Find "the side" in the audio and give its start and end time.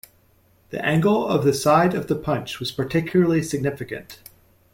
1.45-1.93